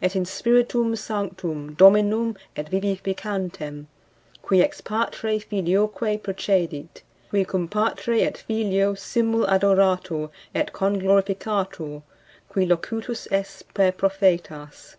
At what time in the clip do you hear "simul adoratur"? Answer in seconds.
8.94-10.30